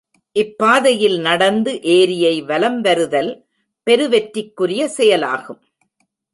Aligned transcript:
இப்பாதையில் 0.35 1.19
நடந்து 1.19 1.81
ஏரியை 1.81 2.41
வலம் 2.41 2.81
வருதல் 2.81 3.31
பெருவெற்றிக்குரிய 3.87 4.85
செயலாகும். 4.85 5.61